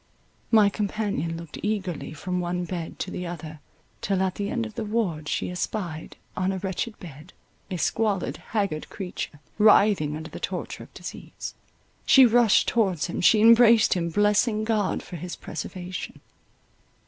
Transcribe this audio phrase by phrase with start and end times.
[0.49, 3.59] My companion looked eagerly from one bed to the other,
[4.01, 7.33] till at the end of the ward she espied, on a wretched bed,
[7.69, 11.53] a squalid, haggard creature, writhing under the torture of disease.
[12.03, 16.19] She rushed towards him, she embraced him, blessing God for his preservation.